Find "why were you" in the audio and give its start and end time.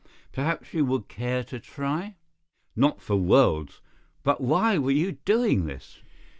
4.41-5.19